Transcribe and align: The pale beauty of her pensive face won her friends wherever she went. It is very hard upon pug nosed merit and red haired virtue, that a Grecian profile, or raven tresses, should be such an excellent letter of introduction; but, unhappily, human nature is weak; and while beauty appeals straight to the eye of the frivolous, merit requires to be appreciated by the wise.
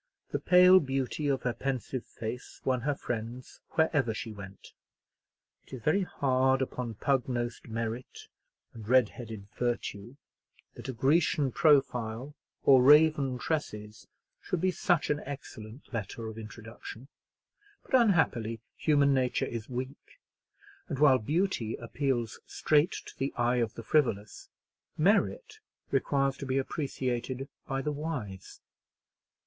The 0.31 0.39
pale 0.39 0.79
beauty 0.79 1.27
of 1.27 1.43
her 1.43 1.53
pensive 1.53 2.03
face 2.07 2.59
won 2.65 2.81
her 2.81 2.95
friends 2.95 3.59
wherever 3.73 4.15
she 4.15 4.31
went. 4.33 4.73
It 5.67 5.73
is 5.73 5.83
very 5.83 6.01
hard 6.01 6.59
upon 6.59 6.95
pug 6.95 7.29
nosed 7.29 7.67
merit 7.67 8.27
and 8.73 8.87
red 8.87 9.09
haired 9.09 9.47
virtue, 9.55 10.15
that 10.73 10.89
a 10.89 10.91
Grecian 10.93 11.51
profile, 11.51 12.33
or 12.63 12.81
raven 12.81 13.37
tresses, 13.37 14.07
should 14.41 14.59
be 14.59 14.71
such 14.71 15.11
an 15.11 15.19
excellent 15.19 15.93
letter 15.93 16.27
of 16.29 16.35
introduction; 16.39 17.07
but, 17.83 17.93
unhappily, 17.93 18.59
human 18.75 19.13
nature 19.13 19.45
is 19.45 19.69
weak; 19.69 20.19
and 20.89 20.97
while 20.97 21.19
beauty 21.19 21.75
appeals 21.75 22.39
straight 22.47 22.93
to 23.05 23.15
the 23.19 23.31
eye 23.37 23.57
of 23.57 23.75
the 23.75 23.83
frivolous, 23.83 24.49
merit 24.97 25.59
requires 25.91 26.37
to 26.37 26.47
be 26.47 26.57
appreciated 26.57 27.47
by 27.67 27.83
the 27.83 27.91
wise. 27.91 28.61